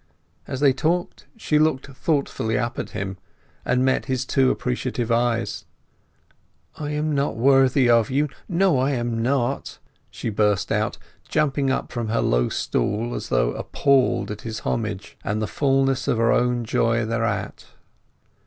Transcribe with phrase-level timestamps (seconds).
[0.47, 3.17] As they talked she looked thoughtfully up at him,
[3.63, 5.65] and met his two appreciative eyes.
[6.75, 9.77] "I am not worthy of you—no, I am not!"
[10.09, 10.97] she burst out,
[11.29, 16.07] jumping up from her low stool as though appalled at his homage, and the fulness
[16.07, 17.65] of her own joy thereat.